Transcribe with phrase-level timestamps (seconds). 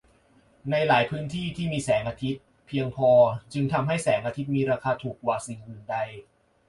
[0.71, 3.11] ในหลายพื้นที่ที่มีแสงอาทิตย์เพียงพอ
[3.53, 5.97] จึงทำให้แสงอาทิตย์มีราคาถูกกว่าสิ่งอื่นใด